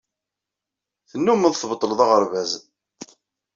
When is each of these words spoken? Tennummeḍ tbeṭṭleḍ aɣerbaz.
Tennummeḍ 1.09 1.53
tbeṭṭleḍ 1.55 1.99
aɣerbaz. 2.05 2.51